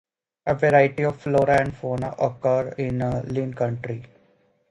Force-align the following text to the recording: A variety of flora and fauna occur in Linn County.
A 0.47 0.55
variety 0.55 1.03
of 1.03 1.21
flora 1.21 1.61
and 1.61 1.77
fauna 1.77 2.15
occur 2.17 2.69
in 2.69 2.97
Linn 3.27 3.53
County. 3.53 4.01